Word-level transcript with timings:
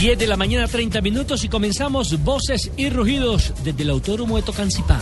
10 0.00 0.18
de 0.18 0.26
la 0.26 0.36
mañana, 0.36 0.68
30 0.68 1.00
minutos 1.00 1.42
y 1.44 1.48
comenzamos 1.48 2.22
Voces 2.22 2.70
y 2.76 2.90
Rugidos 2.90 3.54
desde 3.64 3.82
el 3.82 3.88
Autódromo 3.88 4.36
de 4.36 4.42
Tocancipá. 4.42 5.00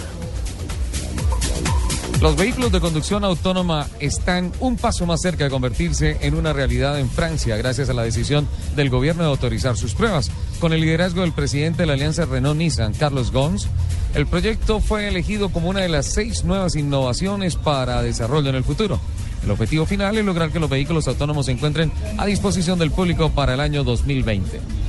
Los 2.20 2.36
vehículos 2.36 2.70
de 2.70 2.78
conducción 2.78 3.24
autónoma 3.24 3.88
están 3.98 4.52
un 4.60 4.76
paso 4.76 5.04
más 5.04 5.20
cerca 5.20 5.44
de 5.44 5.50
convertirse 5.50 6.18
en 6.20 6.34
una 6.34 6.52
realidad 6.52 7.00
en 7.00 7.10
Francia 7.10 7.56
gracias 7.56 7.90
a 7.90 7.92
la 7.92 8.04
decisión 8.04 8.46
del 8.76 8.88
gobierno 8.88 9.24
de 9.24 9.30
autorizar 9.30 9.76
sus 9.76 9.94
pruebas. 9.94 10.30
Con 10.60 10.72
el 10.72 10.80
liderazgo 10.80 11.22
del 11.22 11.32
presidente 11.32 11.82
de 11.82 11.86
la 11.86 11.94
alianza 11.94 12.24
Renault-Nissan, 12.24 12.94
Carlos 12.94 13.32
Gons, 13.32 13.66
el 14.14 14.26
proyecto 14.26 14.78
fue 14.78 15.08
elegido 15.08 15.48
como 15.48 15.70
una 15.70 15.80
de 15.80 15.88
las 15.88 16.06
seis 16.06 16.44
nuevas 16.44 16.76
innovaciones 16.76 17.56
para 17.56 18.00
desarrollo 18.00 18.50
en 18.50 18.56
el 18.56 18.64
futuro. 18.64 19.00
El 19.42 19.50
objetivo 19.50 19.84
final 19.84 20.16
es 20.16 20.24
lograr 20.24 20.50
que 20.50 20.60
los 20.60 20.70
vehículos 20.70 21.06
autónomos 21.08 21.46
se 21.46 21.52
encuentren 21.52 21.92
a 22.16 22.24
disposición 22.24 22.78
del 22.78 22.92
público 22.92 23.30
para 23.30 23.54
el 23.54 23.60
año 23.60 23.84
2020. 23.84 24.83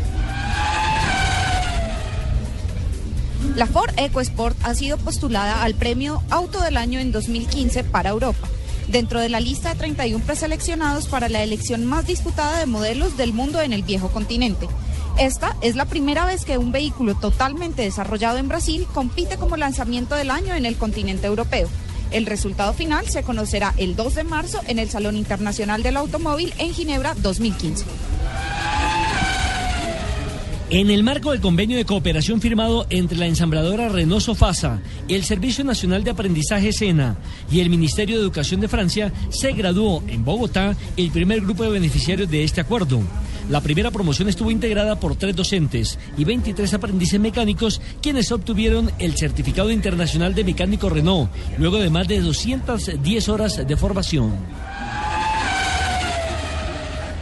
La 3.56 3.68
Ford 3.68 3.92
EcoSport 3.96 4.58
ha 4.64 4.76
sido 4.76 4.98
postulada 4.98 5.64
al 5.64 5.76
premio 5.76 6.22
Auto 6.30 6.60
del 6.60 6.76
Año 6.76 7.00
en 7.00 7.14
2015 7.14 7.86
para 7.86 8.10
Europa, 8.10 8.50
dentro 8.90 9.22
de 9.22 9.30
la 9.30 9.40
lista 9.40 9.70
de 9.70 9.80
31 9.80 10.26
preseleccionados 10.26 11.08
para 11.08 11.30
la 11.30 11.42
elección 11.42 11.86
más 11.86 12.06
disputada 12.06 12.60
de 12.60 12.66
modelos 12.66 13.16
del 13.16 13.32
mundo 13.32 13.62
en 13.62 13.72
el 13.72 13.84
viejo 13.84 14.10
continente. 14.10 14.68
Esta 15.18 15.56
es 15.62 15.78
la 15.78 15.86
primera 15.86 16.26
vez 16.26 16.44
que 16.44 16.58
un 16.58 16.74
vehículo 16.74 17.16
totalmente 17.16 17.84
desarrollado 17.84 18.40
en 18.40 18.50
Brasil 18.50 18.86
compite 18.94 19.38
como 19.38 19.56
lanzamiento 19.56 20.16
del 20.16 20.32
año 20.32 20.54
en 20.54 20.66
el 20.66 20.76
continente 20.76 21.28
europeo. 21.28 21.70
El 22.12 22.26
resultado 22.26 22.74
final 22.74 23.08
se 23.08 23.24
conocerá 23.24 23.74
el 23.78 23.96
2 23.96 24.16
de 24.16 24.24
marzo 24.26 24.60
en 24.68 24.80
el 24.80 24.90
Salón 24.90 25.16
Internacional 25.16 25.82
del 25.82 25.96
Automóvil 25.96 26.54
en 26.58 26.74
Ginebra 26.74 27.16
2015. 27.22 27.86
En 30.76 30.90
el 30.92 31.04
marco 31.04 31.32
del 31.32 31.40
convenio 31.40 31.78
de 31.78 31.86
cooperación 31.86 32.42
firmado 32.42 32.86
entre 32.90 33.18
la 33.18 33.28
ensambladora 33.28 33.88
Renault 33.88 34.22
Sofasa, 34.22 34.82
el 35.08 35.24
Servicio 35.24 35.64
Nacional 35.64 36.04
de 36.04 36.12
Aprendizaje 36.12 36.74
SENA 36.74 37.16
y 37.50 37.62
el 37.62 37.70
Ministerio 37.70 38.18
de 38.18 38.22
Educación 38.22 38.60
de 38.60 38.68
Francia, 38.68 39.14
se 39.30 39.54
graduó 39.54 40.04
en 40.06 40.26
Bogotá 40.26 40.76
el 40.98 41.12
primer 41.12 41.40
grupo 41.40 41.64
de 41.64 41.70
beneficiarios 41.70 42.30
de 42.30 42.44
este 42.44 42.60
acuerdo. 42.60 43.00
La 43.50 43.62
primera 43.62 43.90
promoción 43.90 44.28
estuvo 44.28 44.52
integrada 44.52 45.00
por 45.00 45.16
tres 45.16 45.34
docentes 45.34 45.98
y 46.18 46.26
23 46.26 46.74
aprendices 46.74 47.22
mecánicos 47.22 47.80
quienes 48.02 48.34
obtuvieron 48.34 48.92
el 49.00 49.16
certificado 49.16 49.72
internacional 49.72 50.36
de 50.36 50.44
mecánico 50.44 50.90
Renault 50.90 51.32
luego 51.58 51.78
de 51.78 51.90
más 51.90 52.06
de 52.10 52.20
210 52.20 53.30
horas 53.30 53.66
de 53.66 53.78
formación. 53.78 54.34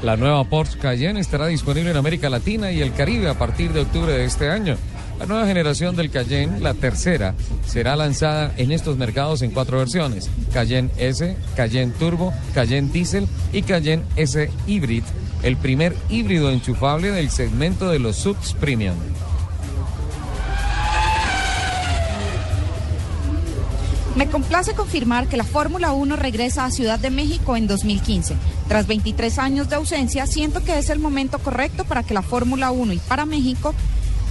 La 0.03 0.17
nueva 0.17 0.43
Porsche 0.43 0.77
Cayenne 0.79 1.21
estará 1.21 1.47
disponible 1.47 1.91
en 1.91 1.95
América 1.95 2.29
Latina 2.29 2.73
y 2.73 2.81
el 2.81 2.93
Caribe 2.93 3.29
a 3.29 3.37
partir 3.37 3.71
de 3.71 3.79
octubre 3.79 4.11
de 4.11 4.25
este 4.25 4.49
año. 4.49 4.75
La 5.17 5.25
nueva 5.25 5.47
generación 5.47 5.95
del 5.95 6.11
Cayenne, 6.11 6.59
la 6.59 6.73
tercera, 6.73 7.35
será 7.65 7.95
lanzada 7.95 8.53
en 8.57 8.73
estos 8.73 8.97
mercados 8.97 9.41
en 9.43 9.51
cuatro 9.51 9.77
versiones: 9.77 10.29
Cayenne 10.51 10.91
S, 10.97 11.37
Cayenne 11.55 11.93
Turbo, 11.93 12.33
Cayenne 12.53 12.91
Diesel 12.91 13.29
y 13.53 13.61
Cayenne 13.61 14.03
S 14.17 14.51
Hybrid, 14.67 15.03
el 15.41 15.55
primer 15.55 15.95
híbrido 16.09 16.51
enchufable 16.51 17.11
del 17.11 17.29
segmento 17.29 17.89
de 17.89 17.99
los 17.99 18.17
subs 18.17 18.55
premium. 18.59 18.97
Me 24.15 24.27
complace 24.27 24.75
confirmar 24.75 25.27
que 25.27 25.37
la 25.37 25.43
Fórmula 25.43 25.91
1 25.91 26.15
regresa 26.17 26.65
a 26.65 26.71
Ciudad 26.71 26.99
de 26.99 27.09
México 27.09 27.55
en 27.55 27.65
2015. 27.65 28.35
Tras 28.67 28.85
23 28.85 29.39
años 29.39 29.69
de 29.69 29.75
ausencia, 29.75 30.27
siento 30.27 30.63
que 30.63 30.77
es 30.77 30.91
el 30.91 30.99
momento 30.99 31.39
correcto 31.39 31.83
para 31.83 32.03
que 32.03 32.13
la 32.13 32.21
Fórmula 32.21 32.69
1 32.69 32.93
y 32.93 32.99
para 32.99 33.25
México, 33.25 33.73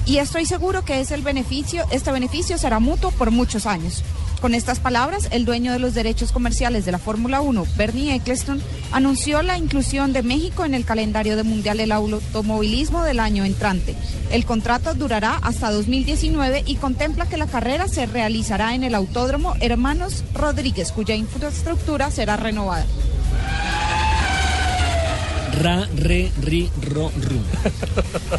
y 0.07 0.19
estoy 0.19 0.47
seguro 0.47 0.85
que 0.85 1.01
es 1.01 1.11
el 1.11 1.23
beneficio, 1.23 1.85
este 1.91 2.13
beneficio 2.13 2.59
será 2.59 2.79
mutuo 2.79 3.11
por 3.11 3.33
muchos 3.33 3.67
años. 3.67 4.05
Con 4.43 4.57
estas 4.57 4.81
palabras, 4.81 5.29
el 5.31 5.45
dueño 5.45 5.73
de 5.73 5.79
los 5.79 5.95
derechos 5.95 6.33
comerciales 6.33 6.85
de 6.85 6.91
la 6.91 6.99
Fórmula 6.99 7.41
1, 7.41 7.65
Bernie 7.77 8.17
Eccleston, 8.17 8.61
anunció 8.91 9.41
la 9.41 9.57
inclusión 9.57 10.13
de 10.13 10.25
México 10.25 10.65
en 10.65 10.75
el 10.75 10.85
calendario 10.85 11.37
de 11.37 11.45
Mundial 11.45 11.77
del 11.77 11.93
Automovilismo 11.93 13.05
del 13.05 13.21
año 13.21 13.45
entrante. 13.45 13.95
El 14.33 14.45
contrato 14.45 14.95
durará 14.95 15.39
hasta 15.43 15.71
2019 15.71 16.65
y 16.67 16.75
contempla 16.75 17.27
que 17.27 17.37
la 17.37 17.47
carrera 17.47 17.87
se 17.87 18.07
realizará 18.07 18.75
en 18.75 18.83
el 18.83 18.97
Autódromo 18.97 19.55
Hermanos 19.61 20.25
Rodríguez, 20.35 20.91
cuya 20.91 21.15
infraestructura 21.15 22.11
será 22.11 22.37
renovada. 22.37 22.85
Ra, 25.61 25.87
re, 25.97 26.31
ri, 26.43 26.71
ro, 26.91 27.11
ru. 27.17 27.39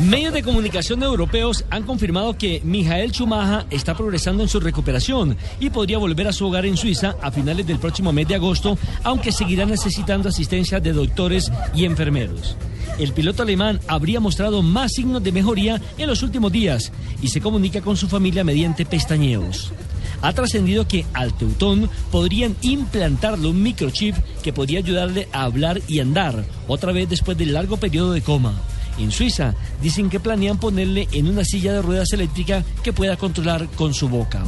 Medios 0.03 0.33
de 0.33 0.43
comunicación 0.43 1.03
europeos 1.03 1.63
han 1.69 1.83
confirmado 1.83 2.37
que 2.37 2.61
Michael 2.63 3.11
Schumacher 3.11 3.65
está 3.69 3.95
progresando 3.95 4.43
en 4.43 4.49
su 4.49 4.59
recuperación 4.59 5.37
y 5.59 5.69
podría 5.69 5.97
volver 5.97 6.27
a 6.27 6.33
su 6.33 6.47
hogar 6.47 6.65
en 6.65 6.77
Suiza 6.77 7.15
a 7.21 7.31
finales 7.31 7.67
del 7.67 7.79
próximo 7.79 8.11
mes 8.11 8.27
de 8.27 8.35
agosto, 8.35 8.77
aunque 9.03 9.31
seguirá 9.31 9.65
necesitando 9.65 10.29
asistencia 10.29 10.79
de 10.79 10.93
doctores 10.93 11.51
y 11.75 11.85
enfermeros. 11.85 12.57
El 12.99 13.13
piloto 13.13 13.43
alemán 13.43 13.79
habría 13.87 14.19
mostrado 14.19 14.61
más 14.61 14.91
signos 14.93 15.23
de 15.23 15.31
mejoría 15.31 15.81
en 15.97 16.07
los 16.07 16.23
últimos 16.23 16.51
días 16.51 16.91
y 17.21 17.29
se 17.29 17.41
comunica 17.41 17.81
con 17.81 17.97
su 17.97 18.07
familia 18.07 18.43
mediante 18.43 18.85
pestañeos 18.85 19.73
ha 20.23 20.31
trascendido 20.31 20.87
que 20.87 21.05
al 21.13 21.33
Teutón 21.37 21.89
podrían 22.09 22.55
implantarle 22.61 23.49
un 23.49 23.61
microchip 23.61 24.15
que 24.41 24.53
podría 24.53 24.79
ayudarle 24.79 25.27
a 25.33 25.43
hablar 25.43 25.81
y 25.87 25.99
andar, 25.99 26.45
otra 26.67 26.93
vez 26.93 27.09
después 27.09 27.37
del 27.37 27.53
largo 27.53 27.75
periodo 27.75 28.13
de 28.13 28.21
coma. 28.21 28.53
En 28.97 29.11
Suiza 29.11 29.53
dicen 29.81 30.09
que 30.09 30.21
planean 30.21 30.59
ponerle 30.59 31.09
en 31.11 31.27
una 31.27 31.43
silla 31.43 31.73
de 31.73 31.81
ruedas 31.81 32.13
eléctrica 32.13 32.63
que 32.83 32.93
pueda 32.93 33.17
controlar 33.17 33.67
con 33.75 33.93
su 33.93 34.07
boca. 34.07 34.43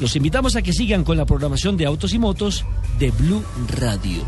Los 0.00 0.14
invitamos 0.14 0.54
a 0.54 0.62
que 0.62 0.72
sigan 0.72 1.02
con 1.02 1.16
la 1.16 1.26
programación 1.26 1.76
de 1.76 1.86
autos 1.86 2.14
y 2.14 2.20
motos 2.20 2.64
de 3.00 3.10
Blue 3.10 3.42
Radio. 3.80 4.22